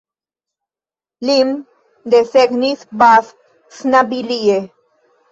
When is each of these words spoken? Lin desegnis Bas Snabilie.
Lin 1.29 1.49
desegnis 2.13 2.81
Bas 3.01 3.29
Snabilie. 3.81 4.57